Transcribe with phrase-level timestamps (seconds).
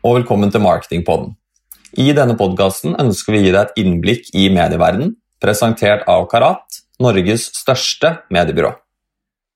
[0.00, 1.34] Og velkommen til Marketingpodden.
[2.00, 5.10] I denne podkasten ønsker vi å gi deg et innblikk i medieverdenen,
[5.44, 8.70] presentert av Karat, Norges største mediebyrå.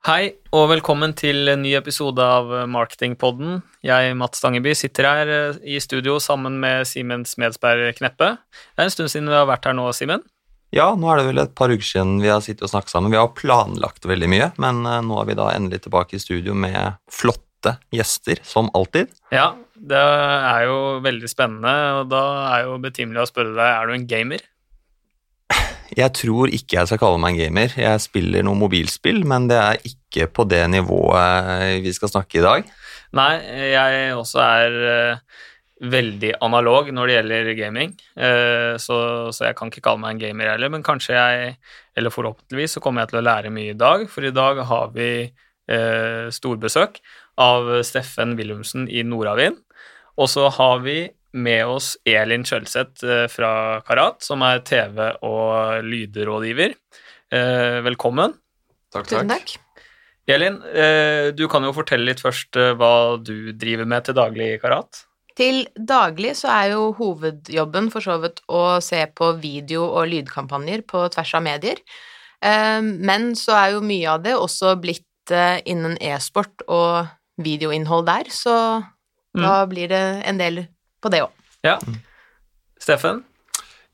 [0.04, 3.62] Hei, og velkommen til en ny episode av Marketingpodden.
[3.88, 8.34] Jeg, Mats Stangeby, sitter her eh, i studio sammen med Simen Smedsberg Kneppe.
[8.52, 10.28] Det er en stund siden vi har vært her nå, Simen.
[10.76, 13.14] Ja, nå er det vel et par uker siden vi har sittet og snakket sammen.
[13.14, 16.52] Vi har planlagt veldig mye, men eh, nå er vi da endelig tilbake i studio
[16.52, 19.08] med flotte gjester, som alltid.
[19.32, 22.24] Ja, det er jo veldig spennende, og da
[22.54, 24.44] er jo betimelig å spørre deg, er du en gamer?
[25.94, 27.74] Jeg tror ikke jeg skal kalle meg en gamer.
[27.78, 32.44] Jeg spiller noe mobilspill, men det er ikke på det nivået vi skal snakke i
[32.44, 32.70] dag.
[33.14, 33.32] Nei,
[33.70, 35.42] jeg også er uh,
[35.92, 38.98] veldig analog når det gjelder gaming, uh, så,
[39.30, 41.54] så, jeg kan ikke kalle meg en gamer heller, men kanskje jeg,
[41.94, 44.90] eller forhåpentligvis, så kommer jeg til å lære mye i dag, for i dag har
[44.96, 46.98] vi uh, storbesøk
[47.40, 49.60] av Steffen Wilhelmsen i Nordavind,
[50.14, 50.98] og så har vi
[51.34, 56.76] med oss Elin Kjølseth eh, fra Karat, som er TV- og lydrådgiver.
[57.34, 58.36] Eh, velkommen.
[58.94, 59.26] Takk, takk.
[59.32, 59.56] takk.
[60.30, 64.60] Elin, eh, du kan jo fortelle litt først hva du driver med til daglig i
[64.62, 65.02] Karat.
[65.34, 70.86] Til daglig så er jo hovedjobben for så vidt å se på video- og lydkampanjer
[70.86, 71.80] på tvers av medier.
[72.38, 75.32] Men så er jo mye av det også blitt
[75.66, 77.08] innen e-sport og
[77.42, 78.56] videoinnhold der, så
[79.34, 79.42] mm.
[79.42, 80.64] da blir det en del
[81.02, 81.32] på det òg.
[81.64, 81.78] Ja.
[82.80, 83.22] Steffen?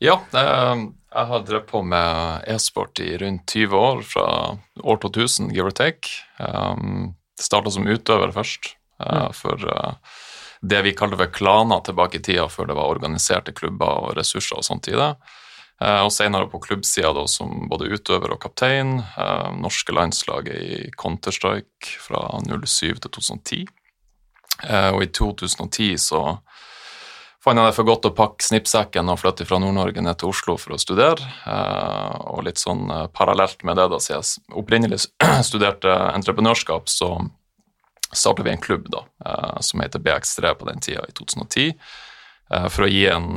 [0.00, 4.26] Ja, jeg har drevet på med e-sport i rundt 20 år, fra
[4.80, 6.08] år 2000, give or take.
[6.38, 9.94] Um, Starta som utøver først, uh, for uh,
[10.60, 14.60] det vi kalte for klaner tilbake i tida, før det var organiserte klubber og ressurser
[14.60, 15.14] og sånt i det.
[15.80, 18.98] Uh, og senere på klubbsida som både utøver og kaptein.
[19.16, 23.62] Uh, norske landslaget i Counter-Strike fra 07 til 2010.
[24.60, 26.24] Uh, og i 2010 så
[27.44, 30.56] fant jeg det for godt å pakke snippsekken og flytte fra Nord-Norge ned til Oslo
[30.60, 31.24] for å studere.
[31.48, 35.00] Eh, og litt sånn eh, parallelt med det, da siden jeg opprinnelig
[35.48, 37.14] studerte entreprenørskap, så
[38.10, 41.72] starta vi en klubb da, eh, som heter BX3 på den tida, i 2010,
[42.50, 43.28] for å gi en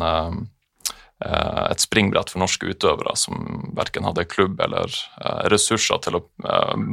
[1.23, 4.91] et springbrett for norske utøvere som verken hadde klubb eller
[5.51, 6.23] ressurser til å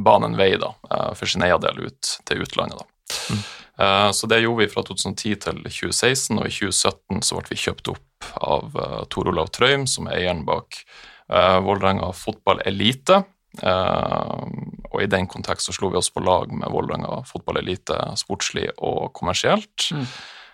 [0.07, 0.71] bane en vei da,
[1.19, 2.85] for sin egen del ut til utlandet.
[3.33, 3.41] Mm.
[3.81, 7.61] Eh, så det gjorde vi fra 2010 til 2016, og i 2017 så ble vi
[7.65, 10.83] kjøpt opp av eh, Tor Olav Trøim, som er eieren bak
[11.31, 13.21] Vålerenga fotball elite.
[13.63, 18.65] og i den kontekst så slo vi oss på lag med Vålerenga fotball elite sportslig
[18.79, 19.93] og kommersielt.
[19.95, 20.09] Mm.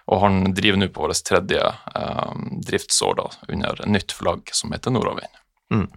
[0.07, 1.63] Og han driver nå på vårt tredje
[2.69, 5.41] driftsår da, under nytt flagg som heter Nordavind.
[5.75, 5.89] Mm.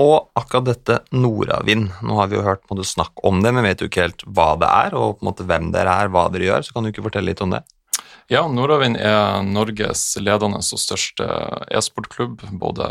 [0.00, 3.82] Og akkurat dette nordavind, nå har vi jo hørt måte, snakk om det, men vet
[3.84, 6.48] jo ikke helt hva det er, og på en måte hvem dere er, hva dere
[6.48, 7.60] gjør, så kan du ikke fortelle litt om det?
[8.32, 11.26] Ja, Nordavind er Norges ledende og største
[11.68, 12.88] e-sportklubb, både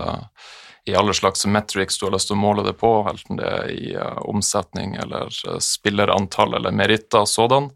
[0.85, 3.73] i alle slags metrics du har lyst til å måle det på, enten det er
[3.73, 7.69] i uh, omsetning eller uh, spillerantall eller meritter sådan.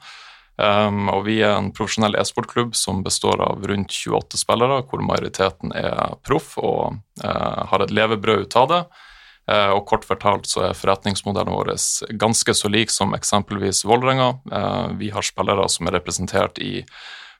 [0.55, 5.73] Um, og vi er en profesjonell e-sportklubb som består av rundt 28 spillere, hvor majoriteten
[5.75, 6.95] er proff og
[7.25, 8.85] uh, har et levebrød ut av det.
[9.51, 11.75] Eh, og kort fortalt så er forretningsmodellen vår
[12.17, 14.31] ganske så lik som eksempelvis Vålerenga.
[14.51, 16.79] Eh, vi har spillere som er representert i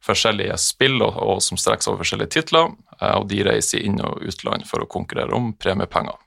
[0.06, 4.22] forskjellige spill og, og som strekker seg over forskjellige titler, og de reiser inn- og
[4.22, 6.20] utland for å konkurrere om premiepenger.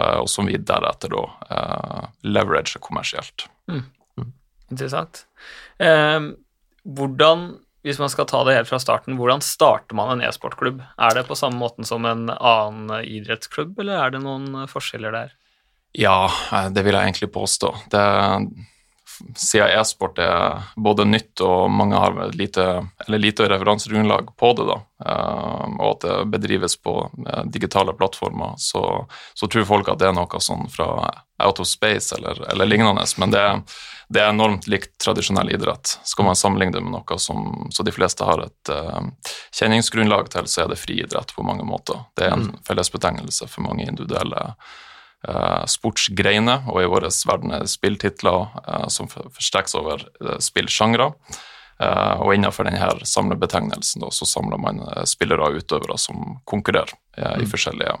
[0.00, 1.20] Og som vi deretter da
[2.24, 3.44] leverager kommersielt.
[3.68, 3.84] Mm.
[4.72, 5.26] Interessant.
[5.82, 6.32] Eh,
[6.82, 7.52] hvordan
[7.82, 10.84] hvis man skal ta det helt fra starten, hvordan starter man en e-sportklubb?
[11.02, 15.32] Er det på samme måten som en annen idrettsklubb, eller er det noen forskjeller der?
[15.98, 17.72] Ja, eh, det vil jeg egentlig påstå.
[17.90, 18.04] Det,
[19.36, 25.66] siden e-sport er både nytt og mange har lite, lite referansegrunnlag på det, da, eh,
[25.78, 26.96] og at det bedrives på
[27.26, 30.88] eh, digitale plattformer, så, så tror folk at det er noe sånn fra
[31.42, 33.04] out of space eller, eller lignende.
[33.16, 33.62] Men det,
[34.08, 35.98] det, er enormt likt tradisjonell idrett.
[36.04, 39.02] Skal man sammenligne det med noe som så de fleste har et uh,
[39.50, 42.04] kjenningsgrunnlag til, så er det friidrett på mange måter.
[42.16, 42.62] Det er en mm.
[42.68, 44.52] fellesbetegnelse for mange individuelle
[45.70, 51.12] sportsgreiner, og i vår verden er det spilltitler uh, som forstrekker over uh, spillsjangre.
[51.82, 54.76] Og innenfor denne samlebetegnelsen da, så samler man
[55.08, 57.42] spillere og utøvere som konkurrerer uh, mm.
[57.42, 57.94] i, forskjellige,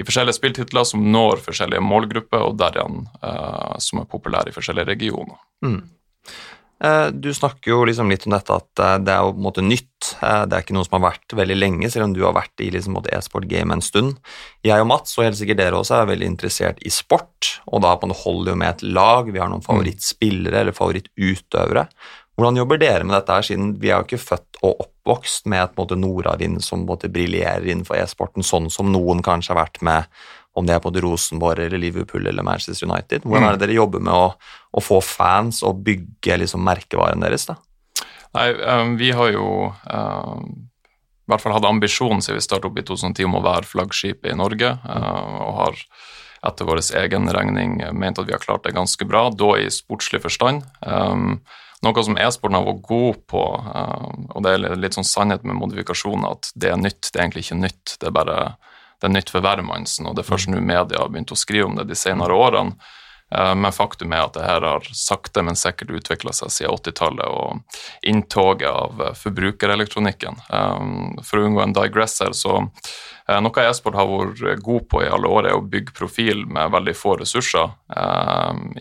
[0.00, 3.04] i, forskjellige, spilltitler som når forskjellige målgrupper, og derigjen
[3.84, 5.38] som er populære i forskjellige regioner.
[5.62, 5.78] Mm.
[7.22, 9.93] Du snakker jo liksom litt om dette at det er jo på en måte nytt.
[10.20, 12.70] Det er ikke noe som har vært veldig lenge, selv om du har vært i
[12.74, 14.18] liksom e-sport-game en stund.
[14.66, 17.94] Jeg og Mats, og helt sikkert dere også, er veldig interessert i sport, og da
[17.98, 19.30] på en holder jo med et lag.
[19.30, 19.68] Vi har noen mm.
[19.68, 21.88] favorittspillere eller favorittutøvere.
[22.34, 25.62] Hvordan jobber dere med dette, her, siden vi er jo ikke født og oppvokst med
[25.62, 30.10] et måte Nordavind som måte, briljerer innenfor e-sporten, sånn som noen kanskje har vært med
[30.54, 33.26] om det er på Rosenborg eller Liverpool eller Manchester United.
[33.26, 34.26] Hvordan er det dere jobber med å,
[34.70, 37.48] å få fans og bygge liksom, merkevaren deres?
[37.50, 37.58] da?
[38.34, 40.46] Nei, um, vi har jo um,
[41.24, 44.32] i hvert fall hatt ambisjonen siden vi startet opp i 2010 om å være flaggskipet
[44.32, 45.82] i Norge, uh, og har
[46.44, 50.20] etter vår egen regning ment at vi har klart det ganske bra, da i sportslig
[50.24, 50.66] forstand.
[50.84, 51.38] Um,
[51.84, 56.36] noe som e-sporten har vært god på, og det er litt sånn sannhet med modifikasjoner,
[56.36, 57.96] at det er nytt, det er egentlig ikke nytt.
[58.00, 58.38] Det er bare
[59.00, 61.66] det er nytt for hvermannsen, og det er først nå media har begynt å skrive
[61.68, 62.72] om det de senere årene.
[63.38, 67.26] Eh, men faktum er at det her har sakte, men sikkert utvikla seg siden 80-tallet
[67.26, 70.38] og inntoget av eh, forbrukerelektronikken.
[70.48, 70.84] Eh,
[71.26, 72.60] for å unngå en digresser, så
[73.24, 76.92] noe e-sport har vært god på i alle år, er å bygge profil med veldig
[76.92, 77.70] få ressurser.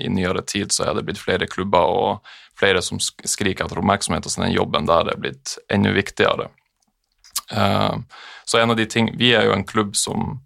[0.04, 4.28] I nyere tid så er det blitt flere klubber og flere som skriker etter oppmerksomhet,
[4.28, 6.50] og så den jobben der er blitt enda viktigere.
[7.48, 10.42] Så en av de ting, Vi er jo en klubb som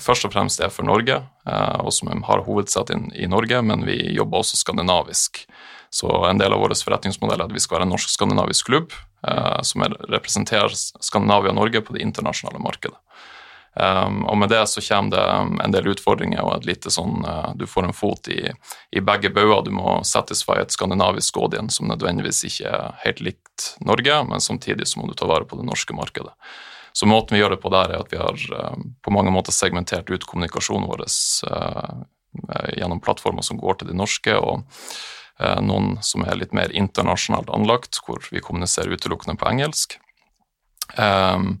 [0.00, 3.96] først og fremst er for Norge, uh, og som har hovedsett i Norge, men vi
[4.16, 5.44] jobber også skandinavisk.
[5.94, 8.92] Så en del av vår forretningsmodell er at vi skal være en norsk-skandinavisk klubb
[9.24, 12.98] uh, som representerer Skandinavia og Norge på det internasjonale markedet.
[13.74, 17.48] Um, og med det så kommer det en del utfordringer og et lite sånn uh,
[17.58, 18.52] Du får en fot i,
[18.94, 19.64] i begge bauger.
[19.66, 24.86] Du må satisfy et skandinavisk audience som nødvendigvis ikke er helt likt Norge, men samtidig
[24.86, 26.34] så må du ta vare på det norske markedet.
[26.94, 29.54] Så måten vi gjør det på der, er at vi har uh, på mange måter
[29.54, 31.04] segmentert ut kommunikasjonen vår
[31.50, 32.04] uh,
[32.74, 34.64] gjennom plattformer som går til de norske, og
[35.62, 39.96] noen som er litt mer internasjonalt anlagt, hvor vi kommuniserer utelukkende på engelsk.
[40.98, 41.56] Um,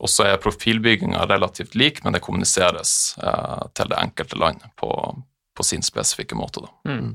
[0.00, 4.90] og så er profilbygginga relativt lik, men det kommuniseres til det enkelte land på,
[5.56, 6.64] på sin spesifikke måte.
[6.64, 6.72] Da.
[6.88, 7.14] Mm.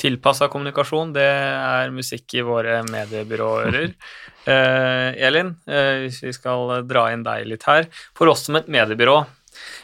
[0.00, 3.94] Tilpassa kommunikasjon, det er musikk i våre mediebyråører.
[4.48, 7.84] Eh, Elin, eh, hvis vi skal dra inn deg litt her.
[8.16, 9.18] For oss som et mediebyrå,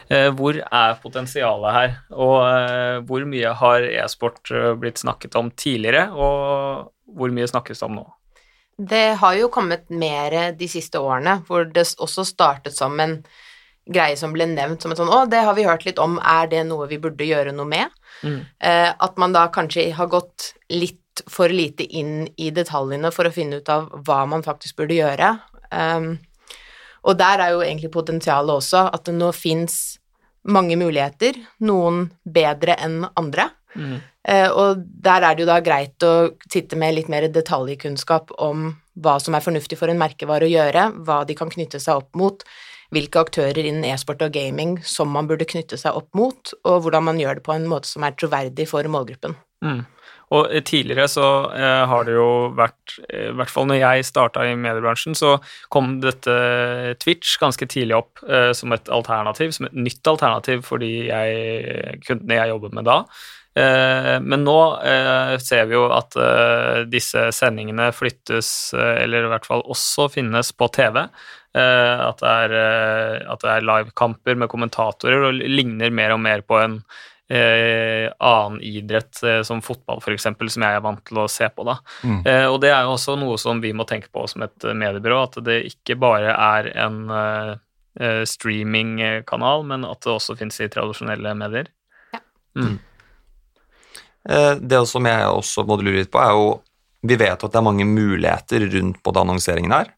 [0.08, 1.92] eh, hvor er potensialet her?
[2.16, 6.88] Og eh, hvor mye har e-sport eh, blitt snakket om tidligere, og
[7.20, 8.06] hvor mye snakkes det om nå?
[8.76, 13.20] Det har jo kommet mer de siste årene, hvor det også startet som en
[13.86, 16.48] greie som ble nevnt som et sånn Å, det har vi hørt litt om, er
[16.50, 17.92] det noe vi burde gjøre noe med?
[18.22, 18.40] Mm.
[18.58, 23.34] Eh, at man da kanskje har gått litt for lite inn i detaljene for å
[23.34, 25.30] finne ut av hva man faktisk burde gjøre.
[25.70, 26.16] Um,
[27.06, 29.96] og der er jo egentlig potensialet også, at det nå fins
[30.46, 33.48] mange muligheter, noen bedre enn andre.
[33.76, 33.96] Mm.
[34.26, 36.12] Eh, og der er det jo da greit å
[36.50, 38.72] sitte med litt mer detaljkunnskap om
[39.02, 42.16] hva som er fornuftig for en merkevare å gjøre, hva de kan knytte seg opp
[42.18, 42.42] mot,
[42.94, 47.08] hvilke aktører innen e-sport og gaming som man burde knytte seg opp mot, og hvordan
[47.08, 49.36] man gjør det på en måte som er troverdig for målgruppen.
[49.64, 49.84] Mm.
[50.34, 54.42] Og tidligere så eh, har det jo vært eh, I hvert fall når jeg starta
[54.42, 55.36] i mediebransjen, så
[55.70, 56.34] kom dette
[57.02, 62.00] Twitch ganske tidlig opp eh, som et alternativ, som et nytt alternativ for de jeg,
[62.08, 63.00] kundene jeg jobbet med da.
[63.56, 69.48] Eh, men nå eh, ser vi jo at eh, disse sendingene flyttes, eller i hvert
[69.48, 71.06] fall også finnes på TV.
[71.56, 72.54] At det er,
[73.32, 76.80] at det er livekamper med kommentatorer og ligner mer og mer på en
[77.28, 81.66] eh, annen idrett eh, som fotball, f.eks., som jeg er vant til å se på.
[81.66, 81.78] da.
[82.02, 82.20] Mm.
[82.22, 85.22] Eh, og det er jo også noe som vi må tenke på som et mediebyrå,
[85.26, 91.34] at det ikke bare er en eh, streamingkanal, men at det også finnes i tradisjonelle
[91.38, 91.72] medier.
[92.14, 92.22] Ja.
[92.62, 92.78] Mm.
[94.28, 96.56] Eh, det som jeg også må lure litt på, er jo
[97.06, 99.90] Vi vet at det er mange muligheter rundt både annonseringen her,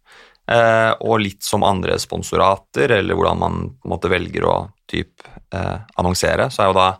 [0.50, 4.56] eh, og litt som andre sponsorater, eller hvordan man på måte velger å
[4.88, 6.90] typ, eh, annonsere, så er jo da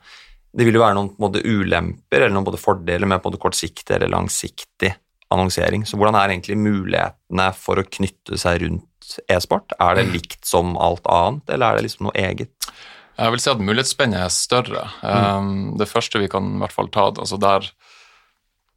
[0.58, 4.10] det vil jo være noen måte, ulemper eller noen både fordeler med både kortsiktig eller
[4.10, 4.94] langsiktig
[5.30, 5.84] annonsering.
[5.86, 9.74] Så hvordan er egentlig mulighetene for å knytte seg rundt e-sport?
[9.78, 12.70] Er det likt som alt annet, eller er det liksom noe eget?
[13.18, 14.84] Jeg vil si at mulighetsspennet er større.
[15.02, 15.38] Mm.
[15.38, 17.66] Um, det første vi kan i hvert fall ta, altså der,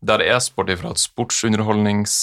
[0.01, 2.15] der e-sport fra et sportsunderholdnings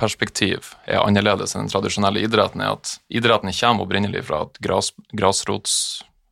[0.00, 4.92] perspektiv er annerledes enn den tradisjonelle idretten, er at idretten kommer opprinnelig fra et gras,
[5.16, 5.76] grasrots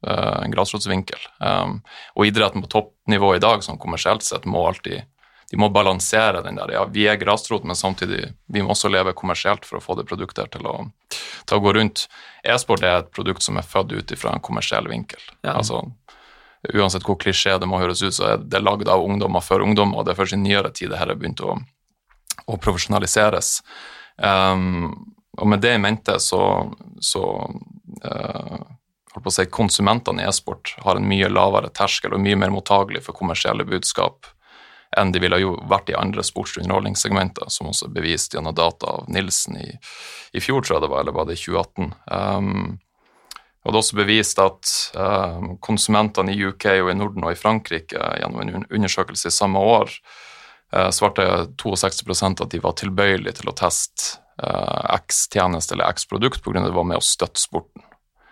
[0.07, 1.29] uh, en grasrotsvinkel.
[1.41, 1.81] Um,
[2.15, 5.05] og idretten på toppnivå i dag, sånn kommersielt sett, må alltid
[5.51, 6.73] de må balansere den der.
[6.75, 10.07] Ja, vi er grasrot, men samtidig vi må også leve kommersielt for å få det
[10.09, 10.79] produktet til å,
[11.45, 12.07] til å gå rundt.
[12.43, 15.21] E-sport er et produkt som er født ut fra en kommersiell vinkel.
[15.45, 15.59] Ja.
[15.59, 15.85] Altså,
[16.73, 20.01] uansett hvor klisjé det må høres ut, så er det lagd av ungdommer for ungdommer,
[20.01, 21.59] og det er først i nyere tid det her har begynt å,
[22.47, 23.59] å profesjonaliseres.
[24.17, 24.93] Um,
[25.41, 26.43] og med det i mente så,
[27.03, 27.25] så
[28.05, 28.61] uh,
[29.15, 32.55] holdt på å si, konsumentene i e-sport har en mye lavere terskel og mye mer
[32.55, 34.31] mottagelig for kommersielle budskap
[34.95, 38.55] enn de ville jo vært i andre sports- og underholdningssegmenter, som også er bevist gjennom
[38.55, 39.73] data av Nilsen i,
[40.31, 41.89] i, fjor, tror jeg det var, eller var det i 2018.
[42.15, 42.77] Um,
[43.65, 47.41] og det er også bevist at um, konsumentene i UK og i Norden og i
[47.41, 50.34] Frankrike gjennom en undersøkelse i samme år uh,
[50.95, 51.25] svarte
[51.61, 56.65] 62% at de var tilbøyelige til å teste uh, X-tjeneste eller X-produkt pga.
[56.65, 57.85] det var med å støtte sporten.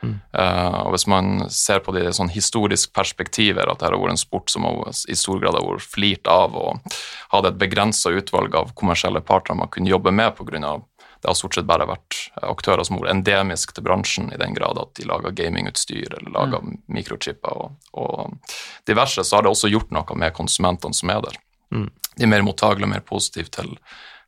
[0.02, 0.16] Mm.
[0.34, 4.16] Uh, og Hvis man ser på det i sånn historisk perspektiv, at dette har vært
[4.16, 6.96] en sport som i stor grad har vært flirt av og
[7.34, 10.80] hadde et begrensa utvalg av kommersielle partnere man kunne jobbe med pga.
[11.22, 14.54] det har stort sett bare vært aktører som har vært endemiske til bransjen i den
[14.54, 16.82] grad at de lager gamingutstyr eller lager mm.
[16.86, 21.38] mikrochipper og, og, diverse, så har det også gjort noe med konsumentene som er der.
[21.72, 21.88] Mm.
[22.16, 23.72] De er mer mottagelige og mer positive til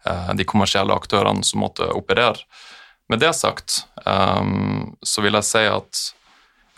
[0.09, 2.47] uh, de kommersielle aktørene som måtte operere.
[3.13, 6.05] Med det sagt um, så vil jeg si at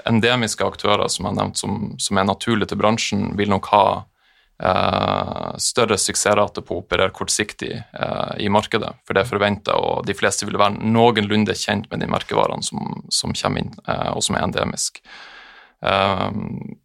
[0.07, 3.85] endemiske aktører som jeg har nevnt, som, som er naturlige til bransjen, vil nok ha
[4.03, 8.93] uh, større suksessrate på å operere kortsiktig uh, i markedet.
[9.07, 13.07] For det er forventa, og de fleste vil være noenlunde kjent med de merkevarene som,
[13.13, 15.07] som kommer inn, uh, og som er endemiske.
[15.81, 16.77] Um,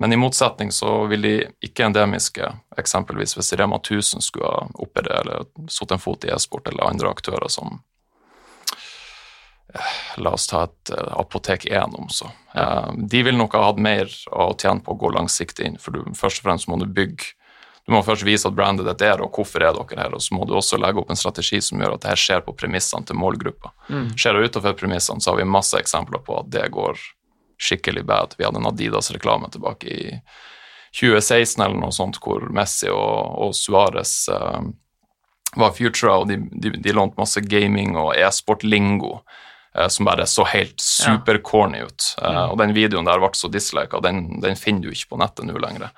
[0.00, 2.46] men i motsetning så vil de ikke-endemiske,
[2.80, 7.10] eksempelvis hvis Rema 1000 skulle ha operert eller satt en fot i e-sport, eller andre
[7.12, 7.82] aktører som
[10.16, 12.30] La oss ta et uh, Apotek 1 om så.
[12.56, 15.94] Uh, de vil nok ha hatt mer å tjene på å gå langsiktig inn, for
[15.94, 17.36] du, først og fremst må du bygge
[17.86, 20.34] Du må først vise at brandet ditt er og hvorfor er dere her, og så
[20.34, 23.04] må du også legge opp en strategi som gjør at det her skjer på premissene
[23.04, 23.72] til målgruppa.
[23.88, 24.10] Mm.
[24.16, 27.00] Skjer det utenfor premissene, så har vi masse eksempler på at det går
[27.60, 28.34] skikkelig bad.
[28.38, 30.04] Vi hadde en Adidas-reklame tilbake i
[30.96, 34.64] 2016 eller noe sånt, hvor Messi og, og Suárez uh,
[35.60, 39.20] var future, og de, de, de lånte masse gaming og e-sport-lingo
[39.74, 42.16] Eh, som bare så helt supercorny ut.
[42.22, 45.46] Uh, og den videoen der ble så dislika, den, den finner du ikke på nettet
[45.46, 45.92] nå lenger.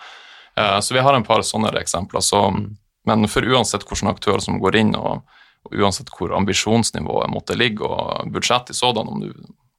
[0.85, 2.21] Så vi har en par sånne eksempler.
[2.21, 2.64] Så, mm.
[3.09, 5.23] Men for uansett hvilken aktør som går inn, og,
[5.64, 9.31] og, uansett hvor ambisjonsnivået måtte ligge, og budsjettet i sådan, om du,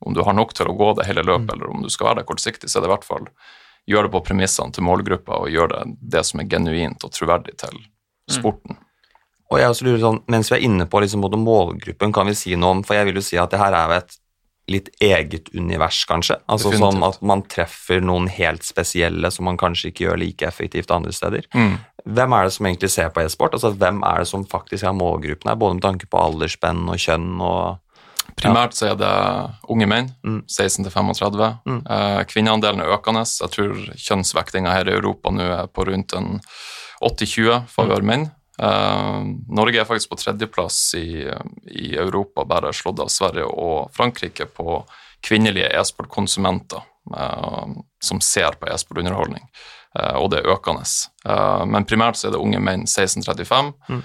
[0.03, 1.53] om du har nok til å gå det hele løpet, mm.
[1.55, 3.27] eller om du skal være der kortsiktig, så er det i hvert fall
[3.89, 5.83] gjør det på premissene til målgruppa, og gjør det
[6.15, 8.35] det som er genuint og troverdig til mm.
[8.37, 8.77] sporten.
[8.77, 8.89] Mm.
[9.51, 12.55] Og jeg også lurer sånn, Mens vi er inne på liksom, målgruppen, kan vi si
[12.57, 14.19] noe om For jeg vil jo si at det her er jo et
[14.71, 16.37] litt eget univers, kanskje.
[16.47, 16.93] Altså Definitivt.
[16.95, 21.11] Som at man treffer noen helt spesielle som man kanskje ikke gjør like effektivt andre
[21.11, 21.49] steder.
[21.51, 21.73] Mm.
[22.15, 23.57] Hvem er det som egentlig ser på e-sport?
[23.57, 27.03] Altså Hvem er det som faktisk er målgruppen her, både med tanke på aldersspenn og
[27.03, 27.82] kjønn og
[28.39, 29.13] Primært så er det
[29.71, 30.43] unge menn, mm.
[30.49, 31.49] 16 35.
[31.69, 31.81] Mm.
[31.95, 33.25] Eh, kvinneandelen er økende.
[33.25, 36.39] Jeg tror kjønnsvektinga her i Europa nå er på rundt en
[37.03, 38.09] 80-20 favør mm.
[38.09, 38.25] menn.
[38.61, 41.25] Uh, Norge er faktisk på tredjeplass i,
[41.73, 44.83] i, Europa, bare slått av Sverige og Frankrike på
[45.25, 46.83] kvinnelige e-sportkonsumenter
[47.15, 47.65] uh,
[47.97, 49.47] som ser på e-sportunderholdning,
[49.93, 50.83] og det er økende.
[51.69, 53.99] men primært så er det unge menn 1635, mm.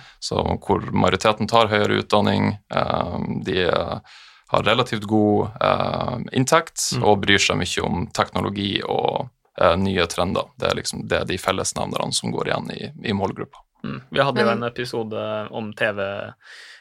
[0.67, 2.59] hvor majoriteten tar høyere utdanning.
[3.47, 3.65] de
[4.49, 5.49] har relativt god
[6.33, 7.05] inntekt mm.
[7.05, 9.31] og bryr seg mye om teknologi og
[9.81, 10.53] nye trender.
[10.61, 13.65] Det er liksom det er de fellesnevnerne som går igjen i, i målgruppa.
[13.85, 14.01] Mm.
[14.11, 16.33] Vi hadde jo en episode om TV eh,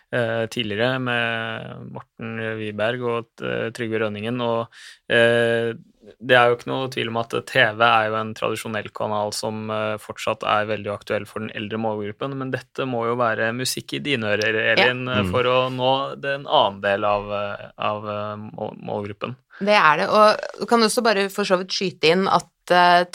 [0.08, 4.68] tidligere med Morten Wiberg og eh, Trygve Rønningen, og
[5.12, 5.74] eh,
[6.24, 9.68] det er jo ikke noe tvil om at TV er jo en tradisjonell kanal som
[9.74, 13.98] eh, fortsatt er veldig aktuell for den eldre målgruppen, men dette må jo være musikk
[13.98, 15.24] i dine ører, Elin, ja.
[15.26, 15.34] mm.
[15.34, 15.92] for å nå
[16.24, 17.34] den annen del av,
[17.76, 18.08] av
[18.48, 19.36] målgruppen.
[19.58, 22.48] Det er det, og du kan også bare for så vidt skyte inn at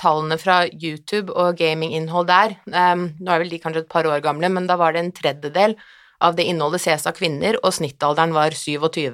[0.00, 4.22] tallene fra YouTube og gaminginnhold der um, Nå er vel de kanskje et par år
[4.24, 5.76] gamle, men da var det en tredjedel
[6.22, 9.10] av det innholdet ses av kvinner, og snittalderen var 27.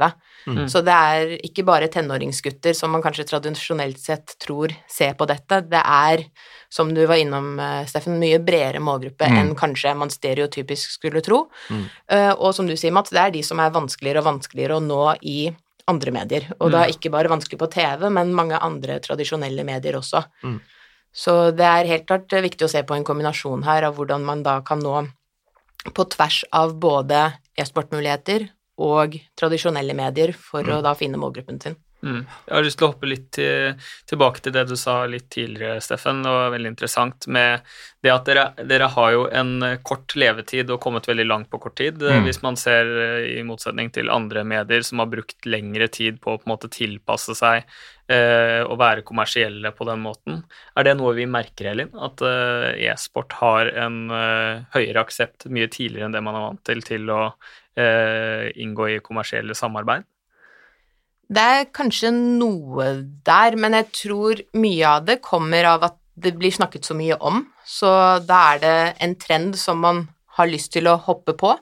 [0.48, 0.62] Mm.
[0.70, 5.62] Så det er ikke bare tenåringsgutter som man kanskje tradisjonelt sett tror ser på dette.
[5.68, 6.24] Det er,
[6.72, 9.38] som du var innom, eh, Steffen, mye bredere målgruppe mm.
[9.40, 11.46] enn kanskje man stereotypisk skulle tro.
[11.72, 11.86] Mm.
[12.12, 14.84] Uh, og som du sier, Mats, det er de som er vanskeligere og vanskeligere å
[14.84, 15.40] nå i
[15.88, 16.48] andre medier.
[16.58, 16.74] Og mm.
[16.74, 20.22] da ikke bare vanskelig på TV, men mange andre tradisjonelle medier også.
[20.44, 20.58] Mm.
[21.18, 24.44] Så det er helt klart viktig å se på en kombinasjon her av hvordan man
[24.44, 25.06] da kan nå
[25.94, 27.24] på tvers av både
[27.58, 30.78] e-sportmuligheter og tradisjonelle medier for mm.
[30.78, 31.78] å da finne målgruppen sin.
[31.98, 32.20] Mm.
[32.46, 35.80] Jeg har lyst til å hoppe litt til, tilbake til det du sa litt tidligere,
[35.82, 36.20] Steffen.
[36.22, 37.64] Det var veldig interessant med
[38.06, 41.74] det at dere, dere har jo en kort levetid og kommet veldig langt på kort
[41.80, 41.98] tid.
[41.98, 42.28] Mm.
[42.28, 46.36] Hvis man ser eh, i motsetning til andre medier som har brukt lengre tid på
[46.36, 47.66] å på en måte tilpasse seg
[48.12, 50.42] eh, og være kommersielle på den måten.
[50.76, 51.90] Er det noe vi merker, Elin?
[51.94, 56.62] At eh, e-sport har en eh, høyere aksept mye tidligere enn det man er vant
[56.68, 57.22] til til å
[57.78, 60.02] inngå i kommersielle samarbeid?
[61.30, 62.88] Det er kanskje noe
[63.22, 67.14] der, men jeg tror mye av det kommer av at det blir snakket så mye
[67.22, 67.92] om, så
[68.26, 68.74] da er det
[69.06, 70.08] en trend som man
[70.40, 71.52] har lyst til å hoppe på.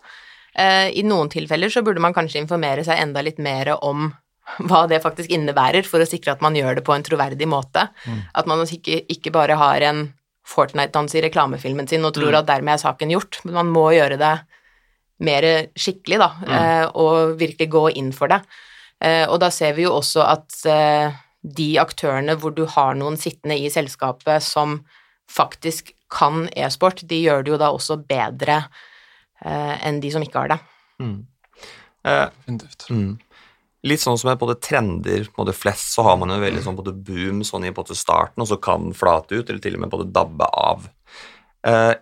[0.57, 4.09] I noen tilfeller så burde man kanskje informere seg enda litt mer om
[4.69, 7.89] hva det faktisk innebærer, for å sikre at man gjør det på en troverdig måte.
[8.35, 10.07] At man ikke, ikke bare har en
[10.47, 12.39] Fortnite-dans i reklamefilmen sin og tror Mm.
[12.39, 14.35] at dermed er saken gjort, men man må gjøre det
[15.19, 15.43] mer
[15.75, 18.43] skikkelig, da, eh, og virkelig gå inn for det.
[19.01, 21.11] Eh, og da ser vi jo også at eh,
[21.43, 24.85] de aktørene hvor du har noen sittende i selskapet som
[25.29, 28.69] faktisk kan e-sport, de gjør det jo da også bedre
[29.45, 30.59] enn de som ikke har det.
[31.03, 31.27] Mm.
[32.07, 32.31] Uh,
[32.89, 33.19] Mm.
[33.87, 36.95] Litt sånn som både trender på det flest, så har man jo veldig sånn både
[37.07, 39.85] boom sånn i på en starten, og så kan den flate ut, eller til og
[39.85, 40.89] med både dabbe av.
[41.67, 41.93] Eh,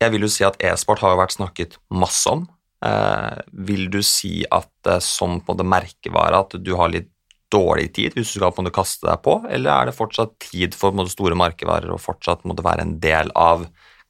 [0.00, 2.46] jeg vil jo si at e-sport har jo vært snakket masse om.
[2.84, 7.10] Eh, vil du si at eh, som på det merkevare at du har litt
[7.52, 10.34] dårlig tid hvis du skal på en måte kaste deg på, eller er det fortsatt
[10.42, 13.68] tid for på store merkevarer å fortsatt måtte være en del av,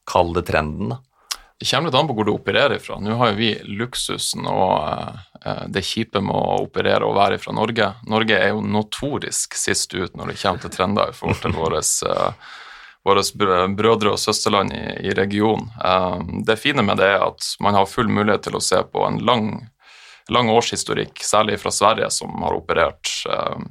[0.09, 0.95] kall det trenden?
[0.95, 1.03] da?
[1.59, 2.99] Det kommer litt an på hvor du opererer fra.
[3.01, 4.77] Nå har jo vi luksusen og
[5.41, 7.95] eh, det kjipe med å operere og være fra Norge.
[8.13, 11.83] Norge er jo notorisk sist ut når det kommer til trender i forhold til våre
[13.07, 15.71] våre brødre og søsterland i, i regionen.
[15.85, 19.07] Eh, det fine med det er at man har full mulighet til å se på
[19.07, 19.51] en lang,
[20.33, 23.67] lang årshistorikk, særlig fra Sverige, som har operert eh, eh,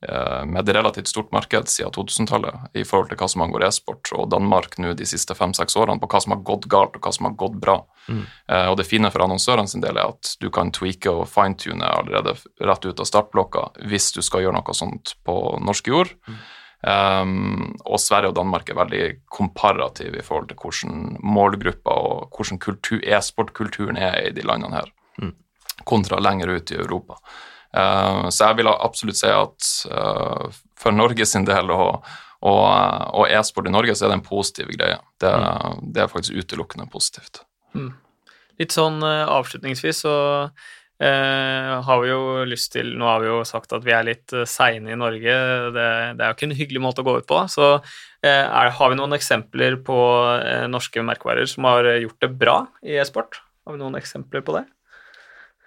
[0.00, 4.30] med et relativt stort marked siden 2000-tallet i forhold til hva som angår e-sport, og
[4.32, 7.28] Danmark nå de siste fem-seks årene på hva som har gått galt og hva som
[7.28, 7.74] har gått bra.
[8.08, 8.22] Mm.
[8.72, 12.32] og det fine for annonsørene sin del er at du kan tweake og fine-tune allerede
[12.64, 16.14] rett ut av startblokka hvis du skal gjøre noe sånt på norsk jord.
[16.80, 23.02] Um, og Sverige og Danmark er veldig komparative i forhold til hvordan målgrupper og hvordan
[23.04, 24.88] e-sportkulturen er i de landene her,
[25.84, 27.18] kontra lenger ut i Europa.
[27.70, 30.48] Uh, så jeg vil absolutt si at uh,
[30.80, 32.02] for Norge sin del og,
[32.42, 32.64] og,
[33.20, 34.98] og e-sport i Norge, så er det en positiv greie.
[35.22, 35.30] Det,
[35.94, 37.42] det er faktisk utelukkende positivt.
[38.60, 40.14] Litt sånn eh, avslutningsvis så
[41.00, 44.34] eh, har vi jo lyst til Nå har vi jo sagt at vi er litt
[44.50, 45.36] seine i Norge.
[45.76, 45.86] Det,
[46.18, 47.38] det er jo ikke en hyggelig måte å gå ut på.
[47.52, 49.96] Så eh, er, har vi noen eksempler på
[50.40, 53.40] eh, norske merkevarer som har eh, gjort det bra i e-sport?
[53.68, 54.66] Har vi noen eksempler på det?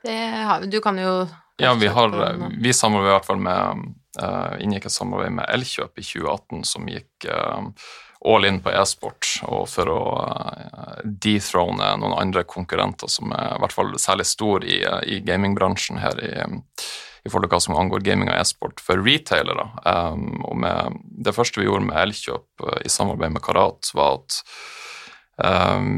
[0.04, 1.14] det har, vi- du kan jo
[1.62, 2.56] Ja, vi har den.
[2.62, 3.84] Vi samarbeider i hvert fall med
[4.22, 7.70] uh, inngikk et samarbeid med Elkjøp i 2018 som gikk uh,
[8.26, 13.64] all in på e-sport, og for å uh, dethrone noen andre konkurrenter som er i
[13.64, 16.32] hvert fall særlig stor i, eh, i gamingbransjen her i,
[17.24, 19.68] i forhold til hva som angår gaming og e-sport for retailere.
[19.84, 24.22] Um, og med, det første vi gjorde med Elkjøp uh, i samarbeid med Karat, var
[24.22, 24.40] at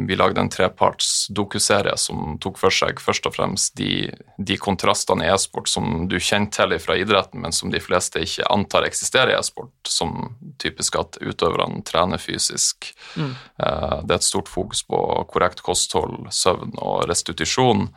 [0.08, 4.08] vi lagde en treparts dokuserie som tok for seg først og fremst de,
[4.39, 8.48] de kontrastene i e-sport som du kjenner til fra idretten, men som de fleste ikke
[8.54, 12.93] antar eksisterer i e-sport, som typisk at utøverne trener fysisk.
[13.19, 13.36] Mm.
[13.60, 15.02] det er et stort fokus på
[15.34, 17.89] korrekt kosthold, søvn og restitusjon,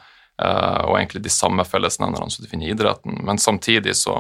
[0.42, 4.18] uh, og egentlig de samme fellesnevnerne som du finner i idretten, men samtidig så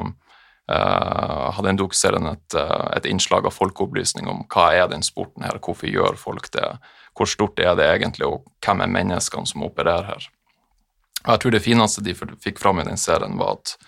[0.68, 5.46] Uh, hadde en dokuserien et, uh, et innslag av folkeopplysning om hva er den sporten
[5.46, 6.66] her, hvorfor gjør folk det,
[7.16, 10.26] hvor stort er det egentlig, og hvem er menneskene som opererer her.
[11.24, 13.78] Og jeg tror det fineste de fikk fram i den serien, var at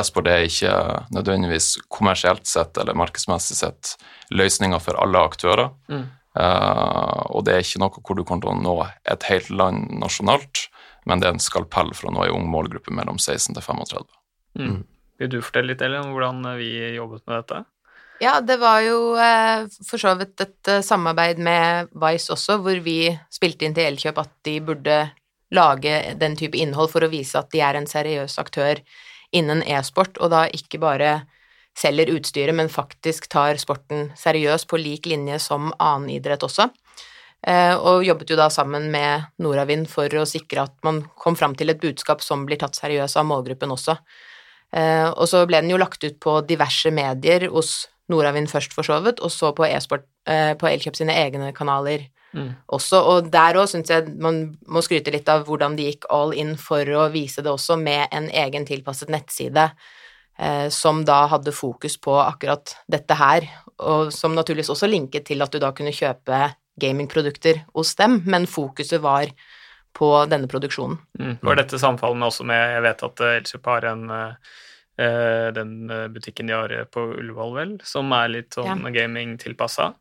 [0.00, 0.72] e-sport er ikke
[1.12, 3.92] nødvendigvis kommersielt sett eller markedsmessig sett
[4.32, 5.74] løsninger for alle aktører.
[6.34, 8.78] Uh, og det er ikke noe hvor du kommer til å nå
[9.12, 10.70] et helt land nasjonalt,
[11.04, 14.08] men det er en skalpell for å nå en ung målgruppe mellom 16 til 35.
[15.20, 17.62] Vil du fortelle litt, Ellen, om hvordan vi jobbet med dette?
[18.22, 22.78] Ja, det var jo eh, for så vidt et eh, samarbeid med Vice også, hvor
[22.84, 24.98] vi spilte inn til Elkjøp at de burde
[25.54, 28.80] lage den type innhold for å vise at de er en seriøs aktør
[29.34, 31.24] innen e-sport, og da ikke bare
[31.78, 36.68] selger utstyret, men faktisk tar sporten seriøst på lik linje som annen idrett også.
[37.44, 41.56] Eh, og jobbet jo da sammen med Noravind for å sikre at man kom fram
[41.58, 43.98] til et budskap som blir tatt seriøst av målgruppen også.
[44.74, 48.84] Eh, og så ble den jo lagt ut på diverse medier hos Noravind først, for
[48.84, 52.08] så vidt, og så på e-sport eh, på Elkjøp sine egne kanaler
[52.66, 52.98] også.
[52.98, 56.56] Og der òg syns jeg man må skryte litt av hvordan de gikk all in
[56.60, 59.70] for å vise det også, med en egen tilpasset nettside.
[60.34, 63.46] Eh, som da hadde fokus på akkurat dette her,
[63.78, 66.48] og som naturligvis også linket til at du da kunne kjøpe
[66.82, 69.30] gamingprodukter hos dem, men fokuset var
[69.94, 70.98] på denne produksjonen.
[71.20, 71.38] Mm.
[71.42, 76.06] Var dette sammenfallende også med Jeg vet at eh, Elkjøp har en eh, den eh,
[76.12, 78.94] butikken de har på Ullevål, vel, som er litt sånn Ja.
[78.98, 79.92] gaming-tilpassa.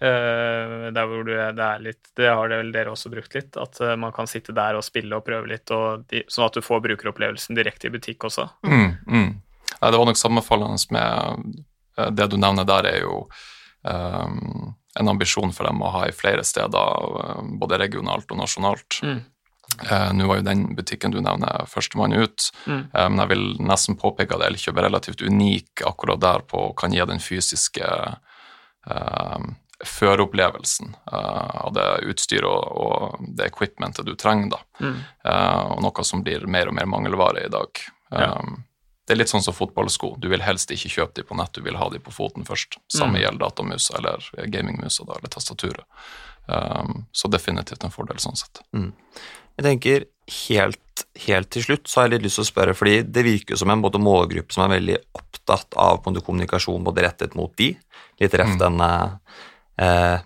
[0.00, 3.34] Eh, der hvor du er, det er litt Det har det vel dere også brukt
[3.36, 6.56] litt, at man kan sitte der og spille og prøve litt, og de, sånn at
[6.56, 8.48] du får brukeropplevelsen direkte i butikk også.
[8.64, 9.30] Mm, mm.
[9.80, 11.64] Ja, det var nok sammenfallende med
[12.16, 13.26] det du nevner der, er jo
[13.84, 17.04] um, en ambisjon for dem å ha i flere steder,
[17.60, 19.00] både regionalt og nasjonalt.
[19.06, 19.20] Mm.
[19.78, 22.82] Uh, Nå var jo den butikken du nevner, førstemann ut, mm.
[22.90, 26.94] uh, men jeg vil nesten påpeke at Elkjøp er relativt unik akkurat der på kan
[26.94, 27.86] gi den fysiske
[28.90, 29.50] uh,
[29.80, 34.50] føreropplevelsen av det utstyret og, og, det equipmentet du trenger.
[34.52, 34.58] da.
[34.84, 34.98] Mm.
[35.72, 37.80] og noe som blir mer og mer mangelvare i dag.
[38.12, 38.34] Ja.
[39.10, 40.12] Det er litt sånn som fotballsko.
[40.22, 42.76] Du vil helst ikke kjøpe de på nett, du vil ha de på foten først.
[42.86, 43.22] Samme mm.
[43.24, 45.82] gjelder datamusa eller gamingmusa eller tastaturet.
[46.46, 48.62] Um, så definitivt en fordel sånn sett.
[48.70, 48.92] Mm.
[49.58, 53.00] Jeg tenker helt, helt, til slutt så har jeg litt lyst til å spørre, fordi
[53.02, 57.50] det virker som en både målgruppe som er veldig opptatt av kommunikasjon både rettet mot
[57.58, 57.72] de,
[58.22, 58.62] litt rett mm.
[58.62, 58.90] denne
[59.74, 60.22] eh,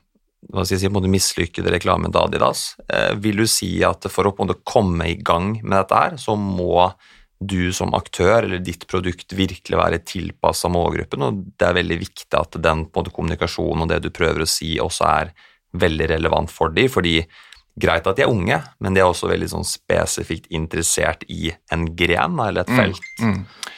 [0.52, 2.66] hva skal jeg si, en mislykkede reklamen til Adidas.
[2.84, 6.90] Eh, vil du si at for å komme i gang med dette her, så må
[7.46, 12.38] du som aktør eller ditt produkt virkelig være tilpassa målgruppen, og det er veldig viktig
[12.38, 15.34] at den måte, kommunikasjonen og det du prøver å si, også er
[15.74, 17.20] veldig relevant for dem, fordi
[17.80, 21.88] greit at de er unge, men de er også veldig sånn spesifikt interessert i en
[21.98, 23.08] gren eller et mm, felt.
[23.20, 23.72] Mm, mm.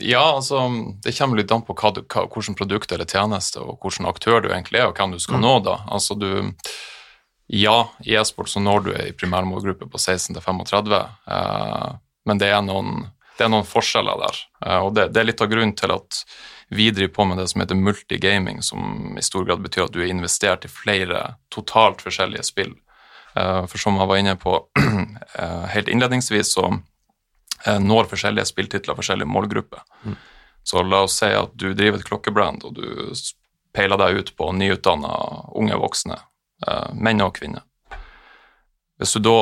[0.00, 0.62] Ja, altså
[1.04, 4.40] det kommer litt an på hva du, hva, hvilken produkt eller tjeneste og hvilken aktør
[4.44, 5.44] du egentlig er, og hvem du skal mm.
[5.44, 5.76] nå, da.
[5.92, 6.30] Altså du
[7.52, 11.88] Ja, i e-sport så når du ei primærmålgruppe på 16 til 35, eh,
[12.24, 13.06] men det er, noen,
[13.38, 14.40] det er noen forskjeller der.
[14.66, 16.22] Eh, og det, det, er litt av grunnen til at
[16.72, 20.00] vi driver på med det som heter multigaming, som i stor grad betyr at du
[20.02, 22.72] er investert i flere totalt forskjellige spill.
[23.34, 26.72] Eh, for som jeg var inne på eh, helt innledningsvis, så
[27.62, 29.84] når forskjellige spilltitler forskjellige målgrupper.
[30.02, 30.14] Mm.
[30.66, 33.12] Så la oss si at du driver et klokkebrand, og du
[33.70, 35.12] peiler deg ut på nyutdanna
[35.54, 36.16] unge voksne,
[36.98, 37.62] menn og kvinner.
[38.98, 39.36] Hvis du da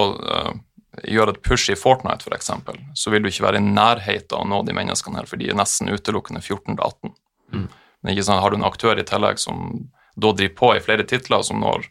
[1.05, 4.45] gjør et push i Fortnite, f.eks., for så vil du ikke være i nærheten av
[4.45, 7.15] å nå de menneskene her, for de er nesten utelukkende 14 18.
[7.55, 7.69] Mm.
[8.01, 9.71] Men ikke sånn, har du en aktør i tillegg som
[10.21, 11.87] da driver på i flere titler, som når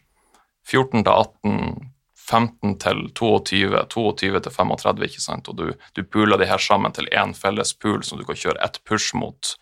[0.68, 1.90] 14 til 18,
[2.30, 5.48] 15 til 22, 22 til 35, ikke sant?
[5.50, 8.62] og du, du pooler de her sammen til én felles pool som du kan kjøre
[8.64, 9.54] ett push mot,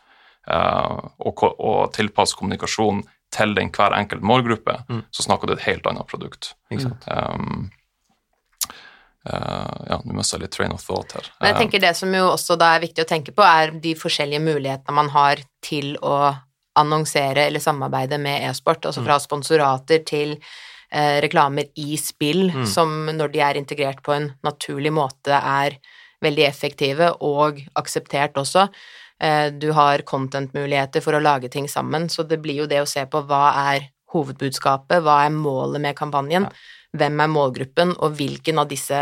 [0.50, 5.02] uh, og, og tilpasse kommunikasjonen til den hver enkelt målgruppe, mm.
[5.12, 6.54] så snakker du et helt annet produkt.
[6.80, 7.04] Sant?
[7.08, 7.68] Um,
[9.28, 11.30] ja, nå mista jeg litt train of thought her.
[11.40, 13.94] Men jeg tenker Det som jo også da er viktig å tenke på, er de
[13.98, 16.32] forskjellige mulighetene man har til å
[16.78, 18.86] annonsere eller samarbeide med e-sport.
[18.86, 19.24] Altså fra mm.
[19.24, 22.66] sponsorater til eh, reklamer i spill mm.
[22.70, 25.78] som når de er integrert på en naturlig måte, er
[26.24, 28.68] veldig effektive og akseptert også.
[29.22, 32.90] Eh, du har content-muligheter for å lage ting sammen, så det blir jo det å
[32.90, 36.74] se på hva er hovedbudskapet, hva er målet med kampanjen, ja.
[36.96, 39.00] Hvem er målgruppen, og hvilken av disse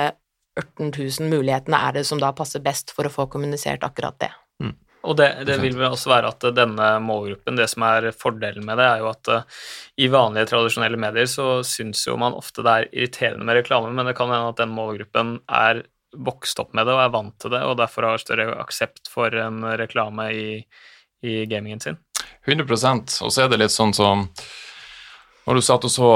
[0.56, 4.32] 18 000 mulighetene er det som da passer best for å få kommunisert akkurat det.
[5.06, 8.80] Og det, det, vil vel også være at denne målgruppen, det som er fordelen med
[8.80, 9.60] det, er jo at uh,
[10.02, 14.08] i vanlige, tradisjonelle medier så syns jo man ofte det er irriterende med reklame, men
[14.08, 15.84] det kan hende at den målgruppen er
[16.16, 19.34] vokst opp med det og er vant til det, og derfor har større aksept for
[19.36, 20.46] en reklame i,
[21.22, 22.00] i gamingen sin.
[22.46, 24.28] 100% og så er det litt sånn som
[25.46, 26.10] når du satt og så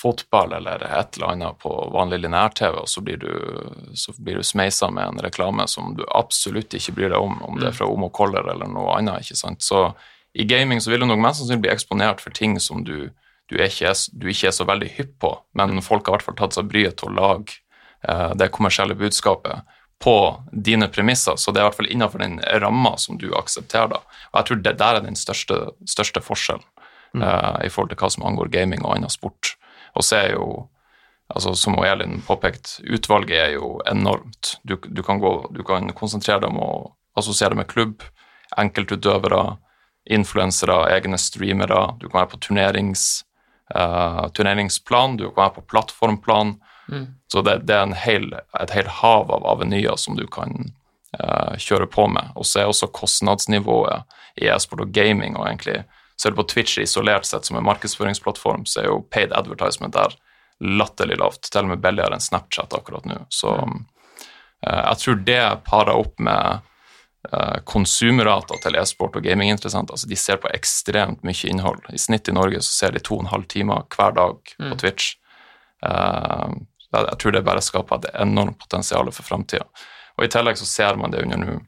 [0.00, 3.32] fotball eller et eller annet på vanlig lineær-TV, og så blir du,
[3.94, 7.68] så du smeisa med en reklame som du absolutt ikke bryr deg om, om det
[7.68, 7.78] er mm.
[7.80, 9.26] fra Omo Color eller noe annet.
[9.26, 9.64] ikke sant?
[9.64, 9.90] Så
[10.32, 13.10] i gaming så vil du nok mest sannsynlig bli eksponert for ting som du,
[13.50, 16.28] du, er ikke, du ikke, er så veldig hypp på, men folk har i hvert
[16.30, 17.60] fall tatt seg bryet til å lage
[18.08, 19.66] eh, det kommersielle budskapet
[20.00, 20.16] på
[20.52, 23.90] dine premisser, så det er i hvert fall innenfor den ramma som du aksepterer.
[23.92, 23.98] da.
[24.32, 26.64] Og jeg tror det der er den største, største forskjellen
[27.12, 27.20] mm.
[27.20, 29.58] uh, i forhold til hva som angår gaming og annen sport.
[29.94, 30.46] Og så er jo,
[31.34, 34.56] altså som Elin påpekt, utvalget er jo enormt.
[34.62, 36.70] Du, du, kan gå, du kan konsentrere deg om å
[37.18, 38.04] assosiere med klubb,
[38.58, 39.56] enkeltutøvere,
[40.10, 41.90] influensere, egne streamere.
[42.00, 43.22] Du kan være på turnerings,
[43.74, 46.56] uh, turneringsplan, du kan være på plattformplan.
[46.90, 47.06] Mm.
[47.32, 50.72] Så det, det er hel, et helt hav av avenyer som du kan
[51.20, 52.32] uh, kjøre på med.
[52.34, 55.82] Og så er også kostnadsnivået i e-sport og gaming og egentlig
[56.20, 60.16] Ser du på Twitch isolert sett som en markedsføringsplattform, så er jo paid advertisement der
[60.60, 63.22] latterlig lavt, til og med billigere enn Snapchat akkurat nå.
[63.32, 66.66] Så uh, jeg tror det parer opp med
[67.32, 69.96] uh, konsumrater til e-sport og gaminginteressenter.
[69.96, 71.88] Altså, de ser på ekstremt mye innhold.
[71.88, 74.74] I snitt i Norge så ser de to og en halv timer hver dag på
[74.74, 74.76] mm.
[74.84, 75.14] Twitch.
[75.80, 76.52] Uh,
[76.92, 79.64] jeg tror det bare skaper et enormt potensial for framtida.
[80.18, 81.60] Og I tillegg så ser man det under nå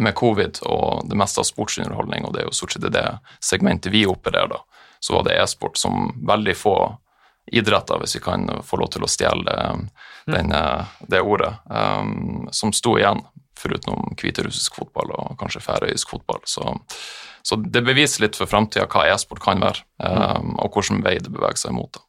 [0.00, 3.06] med covid og det meste av sportsunderholdning, og det er jo stort sett det
[3.44, 4.60] segmentet vi opererer, da,
[5.00, 6.76] så var det e-sport som veldig få
[7.50, 9.56] idretter, hvis vi kan få lov til å stjele
[10.26, 11.08] den, mm.
[11.10, 13.24] det ordet, um, som sto igjen,
[13.58, 16.40] foruten hviterussisk fotball og kanskje færøysk fotball.
[16.48, 16.78] Så
[17.42, 21.32] så det beviser litt for framtida hva e-sport kan være, um, og hvilken vei det
[21.32, 21.92] beveger seg mot.
[21.92, 22.04] da.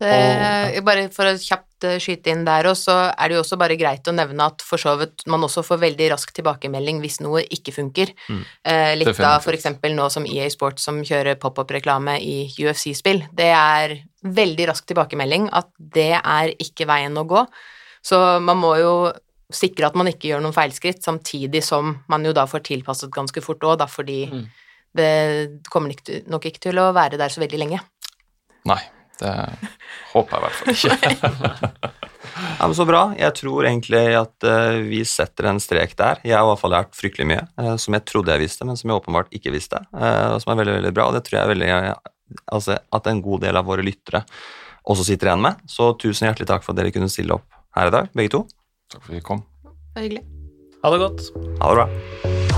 [0.00, 3.58] Det, bare for å kjapt eh, skyte inn der òg, så er det jo også
[3.60, 7.18] bare greit å nevne at for så vidt man også får veldig rask tilbakemelding hvis
[7.20, 8.12] noe ikke funker.
[8.30, 8.38] Mm.
[8.64, 13.26] Eh, litt av for eksempel nå som EA Sports som kjører pop-up-reklame i UFC-spill.
[13.36, 17.44] Det er veldig rask tilbakemelding at det er ikke veien å gå.
[18.00, 18.94] Så man må jo
[19.52, 23.42] sikre at man ikke gjør noen feilskritt, samtidig som man jo da får tilpasset ganske
[23.44, 24.46] fort òg, da, fordi Mm.
[24.96, 25.10] det
[25.68, 25.92] kommer
[26.30, 27.80] nok ikke til å være der så veldig lenge.
[28.64, 28.78] Nei,
[29.20, 29.34] det
[30.12, 31.96] håper jeg i hvert fall ikke.
[32.60, 33.00] Ja, men Så bra.
[33.18, 36.20] Jeg tror egentlig at uh, vi setter en strek der.
[36.24, 38.78] Jeg har i hvert fall lært fryktelig mye uh, som jeg trodde jeg visste, men
[38.78, 39.80] som jeg åpenbart ikke visste.
[39.96, 41.70] eh, og som er veldig veldig bra, og det tror jeg er veldig,
[42.56, 44.22] altså, at en god del av våre lyttere
[44.84, 45.64] også sitter igjen med.
[45.68, 48.44] Så tusen hjertelig takk for at dere kunne stille opp her i dag, begge to.
[48.92, 49.44] Takk for at vi kom.
[49.64, 50.24] Det er hyggelig.
[50.84, 51.28] Ha det godt.
[51.60, 52.49] Ha det bra.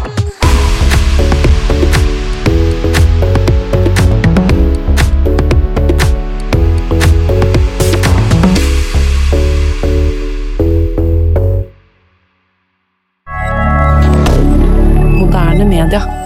[15.62, 16.21] Moderne media.